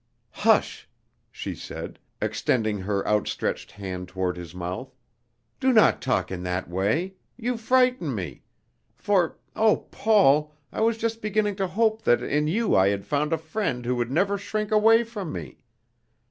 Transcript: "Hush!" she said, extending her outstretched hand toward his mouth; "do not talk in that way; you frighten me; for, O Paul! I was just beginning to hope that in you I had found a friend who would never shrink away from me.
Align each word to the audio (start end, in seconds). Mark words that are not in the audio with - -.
"Hush!" 0.31 0.89
she 1.31 1.53
said, 1.53 1.99
extending 2.19 2.79
her 2.79 3.05
outstretched 3.07 3.73
hand 3.73 4.07
toward 4.07 4.35
his 4.35 4.55
mouth; 4.55 4.95
"do 5.59 5.71
not 5.71 6.01
talk 6.01 6.31
in 6.31 6.41
that 6.41 6.67
way; 6.67 7.13
you 7.37 7.55
frighten 7.55 8.15
me; 8.15 8.41
for, 8.95 9.37
O 9.55 9.77
Paul! 9.91 10.55
I 10.71 10.81
was 10.81 10.97
just 10.97 11.21
beginning 11.21 11.55
to 11.57 11.67
hope 11.67 12.01
that 12.01 12.23
in 12.23 12.47
you 12.47 12.75
I 12.75 12.87
had 12.87 13.05
found 13.05 13.31
a 13.31 13.37
friend 13.37 13.85
who 13.85 13.95
would 13.97 14.09
never 14.09 14.39
shrink 14.39 14.71
away 14.71 15.03
from 15.03 15.31
me. 15.31 15.59